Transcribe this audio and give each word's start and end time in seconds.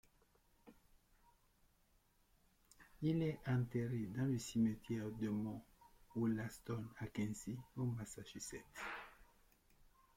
Il 3.03 3.21
est 3.21 3.37
enterré 3.45 4.09
dans 4.17 4.25
le 4.25 4.39
cimetière 4.39 5.05
de 5.21 5.29
Mount 5.29 5.63
Wollaston 6.15 6.83
à 6.97 7.05
Quincy 7.05 7.55
au 7.77 7.83
Massachusetts. 7.85 8.65